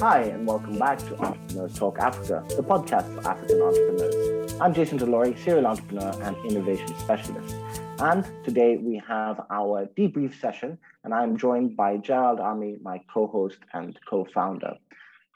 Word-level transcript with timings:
Hi, 0.00 0.20
and 0.20 0.46
welcome 0.46 0.78
back 0.78 0.98
to 0.98 1.18
Entrepreneurs 1.18 1.74
Talk 1.74 1.98
Africa, 1.98 2.44
the 2.50 2.62
podcast 2.62 3.12
for 3.12 3.28
African 3.28 3.60
entrepreneurs. 3.60 4.54
I'm 4.60 4.72
Jason 4.72 4.96
Delory, 4.96 5.36
serial 5.42 5.66
entrepreneur 5.66 6.14
and 6.22 6.36
innovation 6.48 6.96
specialist. 7.00 7.56
And 7.98 8.24
today 8.44 8.76
we 8.76 9.02
have 9.08 9.40
our 9.50 9.86
debrief 9.98 10.40
session, 10.40 10.78
and 11.02 11.12
I'm 11.12 11.36
joined 11.36 11.76
by 11.76 11.96
Gerald 11.96 12.38
Army, 12.38 12.76
my 12.80 13.00
co 13.12 13.26
host 13.26 13.58
and 13.74 13.98
co 14.08 14.24
founder. 14.32 14.74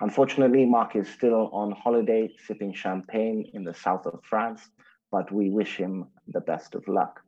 Unfortunately, 0.01 0.65
Mark 0.65 0.95
is 0.95 1.09
still 1.09 1.51
on 1.53 1.73
holiday 1.73 2.33
sipping 2.47 2.73
champagne 2.73 3.51
in 3.55 3.65
the 3.65 3.75
south 3.75 4.07
of 4.07 4.21
France, 4.23 4.69
but 5.11 5.33
we 5.33 5.51
wish 5.51 5.77
him 5.77 6.07
the 6.29 6.41
best 6.41 6.77
of 6.77 6.87
luck. 6.87 7.21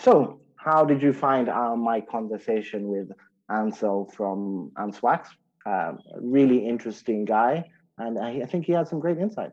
So, 0.00 0.40
how 0.56 0.84
did 0.84 1.00
you 1.00 1.12
find 1.12 1.48
our, 1.48 1.76
my 1.76 2.00
conversation 2.00 2.88
with 2.88 3.12
Ancel 3.48 4.12
from 4.12 4.72
Answax? 4.76 5.28
Um, 5.66 5.98
really 6.20 6.64
interesting 6.64 7.24
guy, 7.24 7.68
and 7.98 8.20
I, 8.20 8.42
I, 8.42 8.46
think 8.46 8.66
he 8.66 8.72
had 8.72 8.86
some 8.86 9.00
great 9.00 9.18
insight. 9.18 9.50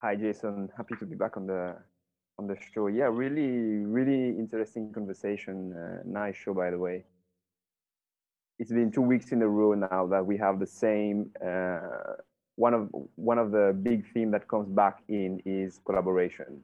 Hi, 0.00 0.14
Jason. 0.14 0.68
Happy 0.76 0.94
to 1.00 1.04
be 1.04 1.16
back 1.16 1.36
on 1.36 1.48
the 1.48 1.74
on 2.38 2.46
the 2.46 2.56
show. 2.72 2.86
Yeah, 2.86 3.08
really, 3.10 3.84
really 3.84 4.28
interesting 4.28 4.92
conversation. 4.92 5.72
Uh, 5.72 6.02
nice 6.06 6.36
show, 6.36 6.54
by 6.54 6.70
the 6.70 6.78
way. 6.78 7.02
It's 8.60 8.70
been 8.70 8.92
two 8.92 9.02
weeks 9.02 9.32
in 9.32 9.42
a 9.42 9.48
row 9.48 9.74
now 9.74 10.06
that 10.06 10.24
we 10.24 10.36
have 10.36 10.60
the 10.60 10.68
same. 10.68 11.32
Uh, 11.44 11.80
one 12.54 12.72
of 12.72 12.88
one 13.16 13.38
of 13.38 13.50
the 13.50 13.76
big 13.82 14.06
theme 14.14 14.30
that 14.30 14.46
comes 14.46 14.68
back 14.68 15.02
in 15.08 15.40
is 15.44 15.80
collaboration. 15.84 16.62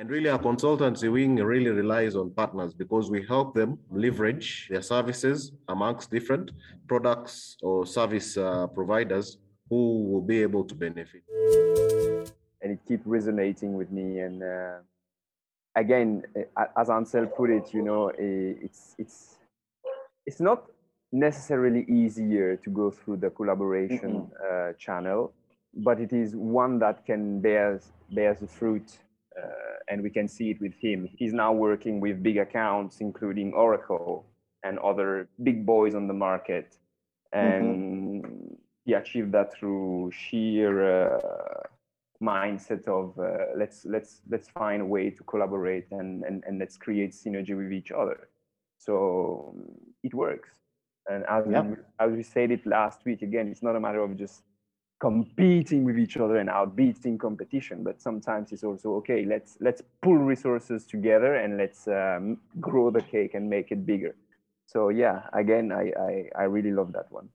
And 0.00 0.08
really, 0.08 0.30
our 0.30 0.38
consultancy 0.38 1.12
wing 1.12 1.36
really 1.36 1.68
relies 1.68 2.16
on 2.16 2.30
partners 2.30 2.72
because 2.72 3.10
we 3.10 3.22
help 3.26 3.54
them 3.54 3.78
leverage 3.90 4.66
their 4.70 4.80
services 4.80 5.52
amongst 5.68 6.10
different 6.10 6.52
products 6.88 7.58
or 7.60 7.84
service 7.84 8.38
uh, 8.38 8.66
providers 8.68 9.36
who 9.68 10.04
will 10.04 10.22
be 10.22 10.40
able 10.40 10.64
to 10.64 10.74
benefit. 10.74 11.22
And 12.62 12.72
it 12.72 12.78
keeps 12.88 13.06
resonating 13.06 13.74
with 13.74 13.90
me. 13.90 14.20
And 14.20 14.42
uh, 14.42 14.78
again, 15.76 16.22
as 16.78 16.88
Ancel 16.88 17.26
put 17.36 17.50
it, 17.50 17.74
you 17.74 17.82
know, 17.82 18.10
it's 18.16 18.94
it's 18.96 19.36
it's 20.24 20.40
not 20.40 20.64
necessarily 21.12 21.84
easier 21.90 22.56
to 22.56 22.70
go 22.70 22.90
through 22.90 23.18
the 23.18 23.28
collaboration 23.28 24.12
mm-hmm. 24.12 24.70
uh, 24.70 24.72
channel, 24.78 25.34
but 25.74 26.00
it 26.00 26.14
is 26.14 26.34
one 26.34 26.78
that 26.78 27.04
can 27.04 27.42
bear 27.42 27.82
bears 28.10 28.38
the 28.38 28.46
fruit 28.46 28.98
and 29.88 30.02
we 30.02 30.10
can 30.10 30.28
see 30.28 30.50
it 30.50 30.60
with 30.60 30.74
him. 30.80 31.08
He's 31.16 31.32
now 31.32 31.52
working 31.52 32.00
with 32.00 32.22
big 32.22 32.38
accounts, 32.38 33.00
including 33.00 33.52
Oracle 33.52 34.26
and 34.62 34.78
other 34.78 35.28
big 35.42 35.64
boys 35.64 35.94
on 35.94 36.06
the 36.06 36.14
market. 36.14 36.76
And 37.32 38.24
mm-hmm. 38.24 38.54
he 38.84 38.92
achieved 38.94 39.32
that 39.32 39.54
through 39.54 40.10
sheer 40.12 41.06
uh, 41.06 41.62
mindset 42.22 42.86
of 42.86 43.18
uh, 43.18 43.46
let's 43.56 43.84
let's 43.84 44.20
let's 44.28 44.48
find 44.48 44.82
a 44.82 44.84
way 44.84 45.10
to 45.10 45.22
collaborate 45.24 45.86
and, 45.90 46.22
and 46.24 46.44
and 46.46 46.58
let's 46.58 46.76
create 46.76 47.12
synergy 47.12 47.56
with 47.56 47.72
each 47.72 47.92
other. 47.92 48.28
So 48.78 49.54
it 50.02 50.14
works. 50.14 50.50
And 51.08 51.24
as, 51.28 51.44
we, 51.46 51.54
as 51.98 52.12
we 52.12 52.22
said 52.22 52.50
it 52.50 52.64
last 52.66 53.04
week, 53.04 53.22
again, 53.22 53.48
it's 53.48 53.62
not 53.62 53.74
a 53.74 53.80
matter 53.80 54.00
of 54.00 54.16
just 54.16 54.42
competing 55.00 55.82
with 55.82 55.98
each 55.98 56.18
other 56.18 56.36
and 56.36 56.50
outbeating 56.50 57.18
competition 57.18 57.82
but 57.82 58.00
sometimes 58.00 58.52
it's 58.52 58.62
also 58.62 58.94
okay 58.94 59.24
let's 59.24 59.56
let's 59.60 59.82
pull 60.02 60.16
resources 60.16 60.86
together 60.86 61.36
and 61.36 61.56
let's 61.56 61.88
um, 61.88 62.36
grow 62.60 62.90
the 62.90 63.00
cake 63.00 63.34
and 63.34 63.48
make 63.48 63.72
it 63.72 63.86
bigger. 63.86 64.14
So 64.66 64.90
yeah 64.90 65.22
again 65.32 65.72
i 65.72 65.90
i, 66.08 66.42
I 66.42 66.44
really 66.44 66.70
love 66.70 66.92
that 66.92 67.10
one. 67.10 67.28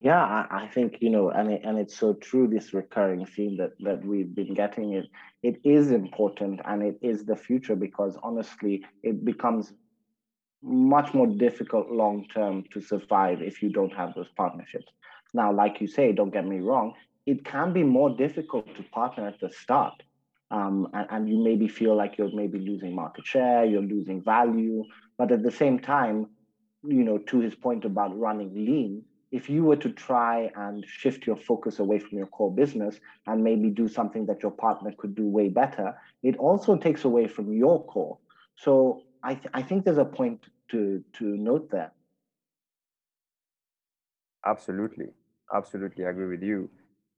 Yeah 0.00 0.22
I, 0.24 0.64
I 0.64 0.68
think 0.68 0.98
you 1.00 1.10
know 1.10 1.30
and 1.30 1.52
it, 1.52 1.60
and 1.64 1.78
it's 1.78 1.96
so 1.96 2.14
true 2.14 2.46
this 2.48 2.72
recurring 2.74 3.26
theme 3.26 3.56
that 3.58 3.72
that 3.80 4.04
we've 4.04 4.34
been 4.34 4.54
getting. 4.54 4.94
It 4.94 5.06
it 5.42 5.60
is 5.64 5.90
important 5.90 6.60
and 6.64 6.82
it 6.82 6.98
is 7.02 7.24
the 7.24 7.36
future 7.36 7.76
because 7.76 8.16
honestly 8.22 8.84
it 9.02 9.24
becomes 9.24 9.74
much 10.64 11.12
more 11.14 11.26
difficult 11.26 11.90
long 11.90 12.26
term 12.34 12.64
to 12.72 12.80
survive 12.80 13.42
if 13.42 13.62
you 13.62 13.70
don't 13.70 13.92
have 13.92 14.14
those 14.14 14.28
partnerships 14.36 14.90
now, 15.34 15.52
like 15.52 15.80
you 15.80 15.88
say, 15.88 16.12
don't 16.12 16.32
get 16.32 16.46
me 16.46 16.60
wrong, 16.60 16.94
it 17.26 17.44
can 17.44 17.72
be 17.72 17.82
more 17.82 18.10
difficult 18.10 18.74
to 18.76 18.82
partner 18.84 19.26
at 19.26 19.40
the 19.40 19.50
start. 19.50 19.94
Um, 20.50 20.88
and, 20.92 21.06
and, 21.10 21.28
you 21.28 21.42
maybe 21.42 21.66
feel 21.66 21.96
like 21.96 22.16
you're 22.16 22.32
maybe 22.32 22.58
losing 22.58 22.94
market 22.94 23.26
share, 23.26 23.64
you're 23.64 23.82
losing 23.82 24.22
value. 24.22 24.84
But 25.18 25.32
at 25.32 25.42
the 25.42 25.50
same 25.50 25.80
time, 25.80 26.28
you 26.86 27.02
know, 27.02 27.18
to 27.18 27.40
his 27.40 27.54
point 27.54 27.84
about 27.84 28.16
running 28.16 28.54
lean, 28.54 29.02
if 29.32 29.50
you 29.50 29.64
were 29.64 29.76
to 29.76 29.90
try 29.90 30.50
and 30.54 30.84
shift 30.86 31.26
your 31.26 31.36
focus 31.36 31.80
away 31.80 31.98
from 31.98 32.18
your 32.18 32.28
core 32.28 32.54
business 32.54 33.00
and 33.26 33.42
maybe 33.42 33.70
do 33.70 33.88
something 33.88 34.26
that 34.26 34.42
your 34.42 34.52
partner 34.52 34.92
could 34.96 35.16
do 35.16 35.26
way 35.26 35.48
better, 35.48 35.98
it 36.22 36.36
also 36.36 36.76
takes 36.76 37.04
away 37.04 37.26
from 37.26 37.52
your 37.52 37.84
core. 37.86 38.18
So 38.56 39.02
I, 39.24 39.34
th- 39.34 39.50
I 39.54 39.62
think 39.62 39.84
there's 39.84 39.98
a 39.98 40.04
point 40.04 40.44
to, 40.70 41.02
to 41.14 41.24
note 41.24 41.70
that 41.70 41.94
Absolutely 44.46 45.08
absolutely 45.52 46.04
agree 46.04 46.28
with 46.28 46.42
you. 46.42 46.70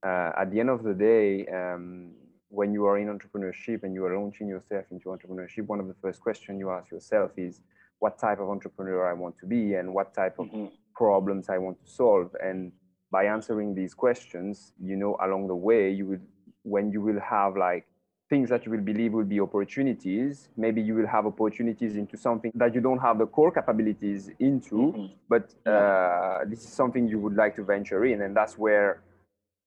Uh, 0.04 0.32
at 0.38 0.50
the 0.50 0.60
end 0.60 0.70
of 0.70 0.82
the 0.82 0.94
day, 0.94 1.46
um, 1.46 2.12
when 2.48 2.72
you 2.72 2.84
are 2.86 2.98
in 2.98 3.08
entrepreneurship 3.08 3.82
and 3.82 3.94
you 3.94 4.04
are 4.04 4.18
launching 4.18 4.48
yourself 4.48 4.84
into 4.90 5.08
entrepreneurship, 5.08 5.66
one 5.66 5.80
of 5.80 5.88
the 5.88 5.94
first 6.00 6.20
questions 6.20 6.58
you 6.58 6.70
ask 6.70 6.90
yourself 6.90 7.32
is 7.36 7.60
what 7.98 8.18
type 8.18 8.38
of 8.38 8.48
entrepreneur 8.48 9.08
I 9.08 9.14
want 9.14 9.38
to 9.38 9.46
be 9.46 9.74
and 9.74 9.92
what 9.92 10.14
type 10.14 10.38
of 10.38 10.46
mm-hmm. 10.46 10.66
problems 10.94 11.48
I 11.48 11.58
want 11.58 11.78
to 11.84 11.90
solve. 11.90 12.34
And 12.42 12.72
by 13.10 13.24
answering 13.24 13.74
these 13.74 13.94
questions, 13.94 14.72
you 14.82 14.96
know, 14.96 15.16
along 15.22 15.48
the 15.48 15.56
way, 15.56 15.90
you 15.90 16.06
will, 16.06 16.18
when 16.62 16.92
you 16.92 17.00
will 17.00 17.20
have 17.20 17.56
like 17.56 17.86
things 18.28 18.48
that 18.50 18.66
you 18.66 18.72
will 18.72 18.80
believe 18.80 19.12
will 19.12 19.24
be 19.24 19.40
opportunities. 19.40 20.48
Maybe 20.56 20.82
you 20.82 20.94
will 20.94 21.06
have 21.06 21.26
opportunities 21.26 21.96
into 21.96 22.16
something 22.16 22.50
that 22.54 22.74
you 22.74 22.80
don't 22.80 22.98
have 22.98 23.18
the 23.18 23.26
core 23.26 23.52
capabilities 23.52 24.30
into, 24.40 24.74
mm-hmm. 24.74 25.06
but 25.28 25.54
uh, 25.70 26.44
this 26.46 26.64
is 26.64 26.72
something 26.72 27.06
you 27.06 27.20
would 27.20 27.36
like 27.36 27.54
to 27.56 27.64
venture 27.64 28.04
in. 28.04 28.22
And 28.22 28.36
that's 28.36 28.58
where 28.58 29.02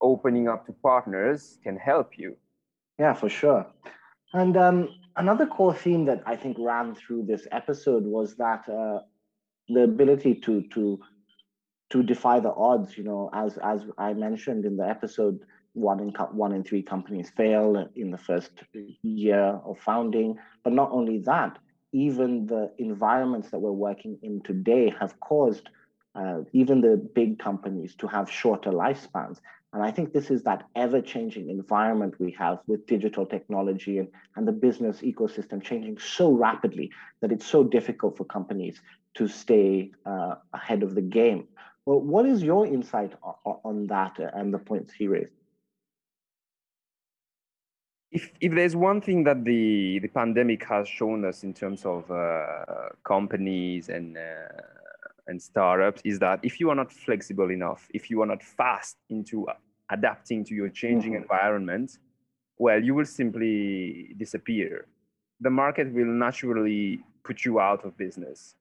opening 0.02 0.48
up 0.48 0.66
to 0.66 0.74
partners 0.74 1.58
can 1.64 1.78
help 1.78 2.18
you. 2.18 2.36
Yeah, 2.98 3.14
for 3.14 3.30
sure. 3.30 3.66
And 4.34 4.58
um, 4.58 4.90
another 5.16 5.46
core 5.46 5.74
theme 5.74 6.06
that 6.06 6.22
I 6.26 6.36
think 6.36 6.58
ran 6.60 6.96
through 6.96 7.26
this 7.26 7.48
episode 7.52 8.04
was 8.04 8.36
that 8.36 8.68
uh, 8.68 9.00
the 9.70 9.84
ability 9.84 10.36
to 10.36 10.64
to 10.74 11.00
to 11.92 12.04
defy 12.04 12.40
the 12.40 12.54
odds. 12.54 12.98
You 12.98 13.06
know, 13.06 13.30
as 13.34 13.58
as 13.58 13.86
I 13.98 14.14
mentioned 14.14 14.66
in 14.66 14.76
the 14.78 14.88
episode, 14.88 15.40
one 15.74 16.00
in 16.00 16.10
one 16.32 16.54
in 16.54 16.64
three 16.64 16.84
companies 16.84 17.30
fail 17.36 17.90
in 17.96 18.12
the 18.12 18.18
first 18.18 18.52
year 19.02 19.60
of 19.66 19.80
founding. 19.80 20.38
But 20.64 20.74
not 20.74 20.92
only 20.92 21.20
that, 21.20 21.58
even 21.92 22.46
the 22.46 22.72
environments 22.78 23.50
that 23.52 23.60
we're 23.60 23.72
working 23.72 24.18
in 24.22 24.42
today 24.42 24.94
have 25.00 25.20
caused 25.20 25.70
uh, 26.16 26.42
even 26.54 26.82
the 26.82 26.98
big 26.98 27.40
companies 27.40 27.96
to 27.96 28.08
have 28.08 28.30
shorter 28.30 28.72
lifespans. 28.72 29.40
And 29.72 29.84
I 29.84 29.92
think 29.92 30.12
this 30.12 30.32
is 30.32 30.42
that 30.44 30.66
ever 30.76 31.00
changing 31.00 31.50
environment 31.50 32.16
we 32.20 32.32
have 32.40 32.60
with 32.66 32.88
digital 32.88 33.26
technology 33.26 34.00
and, 34.00 34.08
and 34.36 34.48
the 34.48 34.52
business 34.52 35.02
ecosystem 35.02 35.62
changing 35.62 36.00
so 36.00 36.32
rapidly 36.32 36.92
that 37.22 37.32
it's 37.32 37.46
so 37.46 37.64
difficult 37.64 38.18
for 38.18 38.26
companies 38.26 38.82
to 39.16 39.28
stay 39.28 39.92
uh, 40.06 40.36
ahead 40.54 40.82
of 40.82 40.96
the 40.96 41.02
game. 41.02 41.48
Well, 41.86 42.02
what 42.02 42.26
is 42.26 42.42
your 42.42 42.66
insight 42.66 43.14
on, 43.22 43.60
on 43.64 43.88
that 43.88 44.18
and 44.20 44.52
the 44.52 44.60
points 44.60 44.92
he 44.94 45.08
raised? 45.08 45.39
If 48.12 48.32
if 48.42 48.54
there's 48.54 48.76
one 48.76 49.02
thing 49.02 49.24
that 49.24 49.44
the 49.46 50.00
the 50.00 50.08
pandemic 50.08 50.64
has 50.66 50.88
shown 50.88 51.26
us 51.26 51.44
in 51.44 51.54
terms 51.54 51.86
of 51.86 52.10
uh, 52.10 52.90
companies 53.04 53.90
and 53.90 54.18
uh, 54.18 54.62
and 55.28 55.42
startups 55.42 56.02
is 56.04 56.18
that 56.20 56.40
if 56.42 56.60
you 56.60 56.70
are 56.70 56.76
not 56.76 56.92
flexible 56.92 57.52
enough, 57.52 57.88
if 57.94 58.10
you 58.10 58.22
are 58.22 58.26
not 58.26 58.42
fast 58.42 58.98
into 59.10 59.48
adapting 59.92 60.44
to 60.44 60.56
your 60.56 60.70
changing 60.70 61.14
mm-hmm. 61.14 61.22
environment, 61.22 62.00
well, 62.58 62.84
you 62.84 62.96
will 62.96 63.06
simply 63.06 64.14
disappear. 64.18 64.88
The 65.40 65.52
market 65.52 65.94
will 65.94 66.06
naturally 66.06 67.02
put 67.24 67.46
you 67.46 67.60
out 67.60 67.86
of 67.86 67.96
business. 67.96 68.56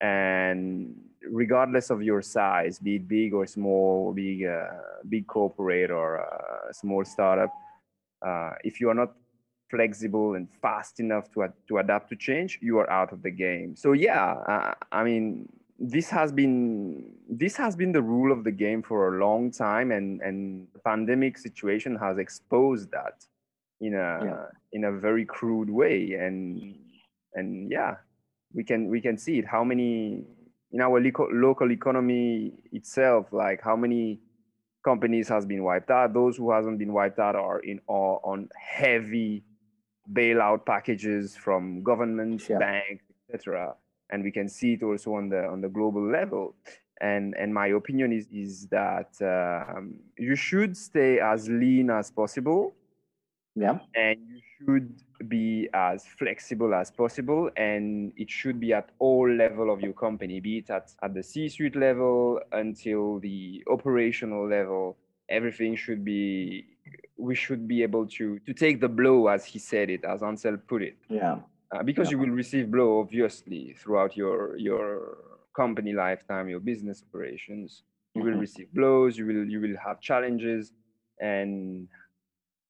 And 0.00 0.94
regardless 1.28 1.90
of 1.90 2.02
your 2.02 2.22
size, 2.22 2.78
be 2.78 2.96
it 2.96 3.08
big 3.08 3.34
or 3.34 3.46
small, 3.46 4.12
big, 4.12 4.44
uh, 4.44 4.66
big 5.08 5.26
corporate 5.26 5.90
or 5.90 6.20
uh, 6.20 6.72
small 6.72 7.04
startup, 7.04 7.52
uh, 8.22 8.52
if 8.64 8.80
you 8.80 8.90
are 8.90 8.94
not 8.94 9.14
flexible 9.70 10.34
and 10.34 10.48
fast 10.62 11.00
enough 11.00 11.30
to, 11.32 11.52
to 11.68 11.78
adapt 11.78 12.08
to 12.10 12.16
change, 12.16 12.58
you 12.62 12.78
are 12.78 12.90
out 12.90 13.12
of 13.12 13.22
the 13.22 13.30
game. 13.30 13.74
So 13.76 13.92
yeah, 13.92 14.34
uh, 14.48 14.74
I 14.92 15.04
mean, 15.04 15.48
this 15.78 16.08
has 16.10 16.32
been 16.32 17.12
this 17.28 17.56
has 17.56 17.74
been 17.74 17.92
the 17.92 18.02
rule 18.02 18.30
of 18.32 18.44
the 18.44 18.52
game 18.52 18.82
for 18.82 19.14
a 19.14 19.18
long 19.18 19.50
time, 19.50 19.90
and 19.90 20.20
and 20.20 20.68
the 20.72 20.78
pandemic 20.80 21.38
situation 21.38 21.96
has 21.96 22.18
exposed 22.18 22.90
that 22.92 23.24
in 23.80 23.94
a 23.94 24.24
yeah. 24.24 24.44
in 24.72 24.84
a 24.84 24.92
very 24.92 25.24
crude 25.24 25.70
way, 25.70 26.12
and 26.12 26.76
and 27.34 27.70
yeah, 27.70 27.96
we 28.52 28.62
can 28.62 28.88
we 28.88 29.00
can 29.00 29.18
see 29.18 29.38
it. 29.38 29.46
How 29.46 29.64
many 29.64 30.24
in 30.72 30.80
our 30.80 31.00
local 31.00 31.28
local 31.32 31.72
economy 31.72 32.52
itself, 32.72 33.32
like 33.32 33.60
how 33.60 33.76
many 33.76 34.20
companies 34.84 35.28
has 35.28 35.44
been 35.46 35.64
wiped 35.64 35.90
out. 35.90 36.12
Those 36.12 36.36
who 36.36 36.52
hasn't 36.52 36.78
been 36.78 36.92
wiped 36.92 37.18
out 37.18 37.34
are 37.34 37.60
in 37.60 37.80
are 37.88 38.20
on 38.22 38.48
heavy 38.56 39.42
bailout 40.12 40.66
packages 40.66 41.34
from 41.34 41.82
governments, 41.82 42.48
yeah. 42.48 42.58
banks, 42.58 43.04
etc. 43.32 43.74
And 44.10 44.22
we 44.22 44.30
can 44.30 44.48
see 44.48 44.74
it 44.74 44.82
also 44.82 45.14
on 45.14 45.28
the 45.28 45.44
on 45.46 45.60
the 45.60 45.68
global 45.68 46.06
level. 46.06 46.54
And 47.00 47.34
and 47.36 47.52
my 47.52 47.68
opinion 47.68 48.12
is 48.12 48.28
is 48.30 48.66
that 48.68 49.10
um, 49.20 49.98
you 50.18 50.36
should 50.36 50.76
stay 50.76 51.18
as 51.18 51.48
lean 51.48 51.90
as 51.90 52.10
possible. 52.10 52.74
Yeah. 53.56 53.78
And 53.94 54.33
should 54.58 54.94
be 55.28 55.68
as 55.74 56.04
flexible 56.18 56.74
as 56.74 56.90
possible 56.90 57.50
and 57.56 58.12
it 58.16 58.30
should 58.30 58.60
be 58.60 58.72
at 58.72 58.90
all 58.98 59.30
level 59.30 59.72
of 59.72 59.80
your 59.80 59.92
company 59.92 60.40
be 60.40 60.58
it 60.58 60.70
at, 60.70 60.92
at 61.02 61.14
the 61.14 61.22
c-suite 61.22 61.76
level 61.76 62.40
until 62.52 63.18
the 63.20 63.62
operational 63.70 64.48
level 64.48 64.96
everything 65.28 65.74
should 65.76 66.04
be 66.04 66.66
we 67.16 67.34
should 67.34 67.66
be 67.66 67.82
able 67.82 68.06
to 68.06 68.38
to 68.40 68.52
take 68.52 68.80
the 68.80 68.88
blow 68.88 69.28
as 69.28 69.44
he 69.44 69.58
said 69.58 69.88
it 69.88 70.04
as 70.04 70.20
ancel 70.20 70.58
put 70.66 70.82
it 70.82 70.96
yeah 71.08 71.36
uh, 71.74 71.82
because 71.82 72.08
yeah. 72.08 72.12
you 72.12 72.18
will 72.18 72.34
receive 72.34 72.70
blow 72.70 73.00
obviously 73.00 73.74
throughout 73.78 74.16
your 74.16 74.56
your 74.56 75.18
company 75.56 75.92
lifetime 75.92 76.48
your 76.48 76.60
business 76.60 77.02
operations 77.08 77.82
you 78.14 78.22
mm-hmm. 78.22 78.32
will 78.32 78.38
receive 78.38 78.72
blows 78.74 79.16
you 79.16 79.26
will 79.26 79.44
you 79.48 79.60
will 79.60 79.76
have 79.82 80.00
challenges 80.00 80.72
and 81.20 81.88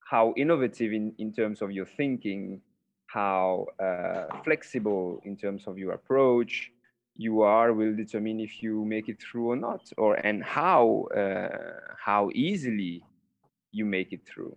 how 0.04 0.34
innovative 0.36 0.92
in, 0.92 1.14
in 1.18 1.32
terms 1.32 1.62
of 1.62 1.72
your 1.72 1.86
thinking, 1.86 2.60
how 3.06 3.66
uh, 3.82 4.26
flexible 4.42 5.20
in 5.24 5.36
terms 5.36 5.66
of 5.66 5.78
your 5.78 5.92
approach 5.92 6.70
you 7.16 7.42
are 7.42 7.72
will 7.72 7.94
determine 7.94 8.40
if 8.40 8.62
you 8.62 8.84
make 8.84 9.08
it 9.08 9.20
through 9.20 9.50
or 9.50 9.56
not, 9.56 9.82
or 9.96 10.14
and 10.26 10.42
how 10.42 11.06
uh, 11.16 11.56
how 12.04 12.30
easily 12.34 13.04
you 13.72 13.84
make 13.84 14.12
it 14.12 14.26
through. 14.26 14.56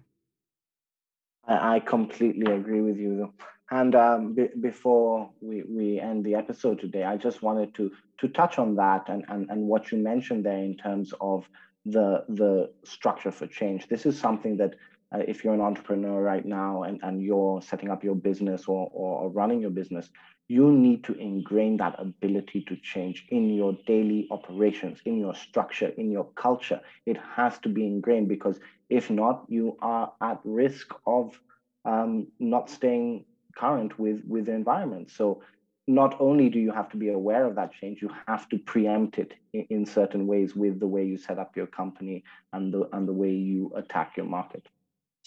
I, 1.48 1.80
completely 1.80 2.52
agree 2.52 2.82
with 2.82 2.98
you. 2.98 3.34
And 3.72 3.96
um, 3.96 4.34
b- 4.34 4.50
before 4.60 5.30
we, 5.40 5.64
we 5.64 6.00
end 6.00 6.26
the 6.26 6.36
episode 6.36 6.80
today, 6.80 7.04
I 7.04 7.16
just 7.16 7.42
wanted 7.42 7.74
to 7.76 7.92
to 8.20 8.28
touch 8.28 8.58
on 8.60 8.76
that 8.76 9.08
and, 9.08 9.24
and, 9.30 9.50
and 9.50 9.62
what 9.68 9.92
you 9.92 9.98
mentioned 10.00 10.46
there 10.46 10.58
in 10.58 10.76
terms 10.76 11.14
of 11.22 11.48
the 11.86 12.26
the 12.28 12.72
structure 12.84 13.32
for 13.32 13.48
change. 13.48 13.88
This 13.88 14.06
is 14.06 14.20
something 14.20 14.58
that 14.58 14.76
uh, 15.14 15.20
if 15.28 15.44
you're 15.44 15.54
an 15.54 15.62
entrepreneur 15.62 16.22
right 16.22 16.46
now 16.46 16.84
and, 16.84 17.00
and 17.04 17.22
you're 17.22 17.62
setting 17.62 17.90
up 17.90 18.04
your 18.04 18.16
business 18.16 18.66
or, 18.68 18.90
or 18.94 19.30
running 19.30 19.62
your 19.62 19.70
business, 19.70 20.10
you 20.50 20.72
need 20.72 21.04
to 21.04 21.14
ingrain 21.14 21.78
that 21.78 21.96
ability 21.98 22.64
to 22.68 22.76
change 22.78 23.26
in 23.30 23.50
your 23.50 23.78
daily 23.86 24.28
operations, 24.32 25.00
in 25.06 25.18
your 25.18 25.36
structure, 25.36 25.90
in 25.98 26.12
your 26.12 26.26
culture. 26.36 26.80
It 27.06 27.18
has 27.36 27.58
to 27.60 27.70
be 27.70 27.86
ingrained 27.86 28.30
because 28.30 28.60
if 28.90 29.10
not, 29.10 29.46
you 29.50 29.78
are 29.82 30.14
at 30.22 30.40
risk 30.44 30.94
of 31.06 31.40
um, 31.84 32.28
not 32.40 32.70
staying 32.70 33.26
current 33.58 33.98
with, 34.00 34.22
with 34.26 34.46
the 34.46 34.54
environment. 34.54 35.12
So 35.12 35.42
not 35.88 36.20
only 36.20 36.50
do 36.50 36.60
you 36.60 36.72
have 36.72 36.90
to 36.90 36.98
be 36.98 37.10
aware 37.10 37.46
of 37.46 37.56
that 37.56 37.72
change, 37.74 38.02
you 38.02 38.12
have 38.28 38.48
to 38.50 38.58
preempt 38.58 39.20
it 39.20 39.34
in, 39.54 39.68
in 39.70 39.86
certain 39.86 40.28
ways 40.28 40.56
with 40.56 40.80
the 40.80 40.88
way 40.88 41.06
you 41.06 41.18
set 41.18 41.40
up 41.40 41.56
your 41.56 41.68
company 41.68 42.24
and 42.54 42.74
the 42.74 42.90
and 42.92 43.08
the 43.08 43.14
way 43.14 43.32
you 43.32 43.72
attack 43.76 44.18
your 44.18 44.26
market. 44.26 44.68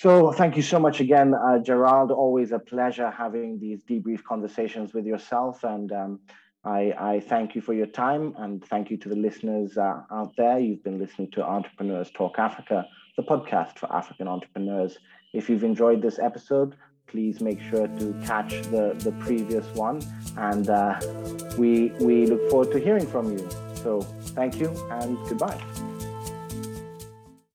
So 0.01 0.33
thank 0.33 0.57
you 0.57 0.63
so 0.63 0.79
much 0.79 1.01
again, 1.01 1.35
uh, 1.35 1.59
Gerald. 1.59 2.11
Always 2.11 2.53
a 2.53 2.59
pleasure 2.59 3.11
having 3.11 3.59
these 3.59 3.83
debrief 3.83 4.25
conversations 4.25 4.95
with 4.95 5.05
yourself. 5.05 5.63
And 5.63 5.93
um, 5.93 6.21
I, 6.65 6.95
I, 6.99 7.21
thank 7.21 7.55
you 7.55 7.61
for 7.61 7.75
your 7.75 7.85
time 7.85 8.35
and 8.39 8.65
thank 8.65 8.91
you 8.91 8.97
to 8.97 9.11
the 9.11 9.15
listeners 9.15 9.77
uh, 9.77 10.01
out 10.11 10.33
there. 10.39 10.59
You've 10.59 10.83
been 10.83 10.99
listening 10.99 11.31
to 11.33 11.45
Entrepreneurs 11.45 12.11
Talk 12.15 12.39
Africa, 12.39 12.87
the 13.19 13.25
podcast 13.25 13.79
for 13.79 13.95
African 13.95 14.27
entrepreneurs. 14.27 14.97
If 15.35 15.51
you've 15.51 15.65
enjoyed 15.65 16.01
this 16.01 16.19
episode, 16.19 16.77
please 17.07 17.43
make 17.43 17.61
sure 17.61 17.87
to 17.87 18.15
catch 18.25 18.53
the, 18.71 18.95
the 19.01 19.13
previous 19.21 19.67
one. 19.75 20.01
And 20.39 20.71
uh, 20.71 20.99
we, 21.59 21.91
we 22.01 22.25
look 22.25 22.49
forward 22.49 22.73
to 22.73 22.79
hearing 22.79 23.07
from 23.07 23.37
you. 23.37 23.47
So 23.75 24.01
thank 24.35 24.59
you 24.59 24.75
and 24.91 25.19
goodbye. 25.29 25.90